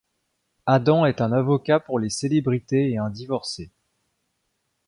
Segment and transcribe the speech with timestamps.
[0.65, 3.69] Adam est un avocat pour les célébrités et un divorcé.